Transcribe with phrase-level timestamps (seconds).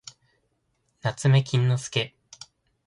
[1.03, 2.15] なつめきんのすけ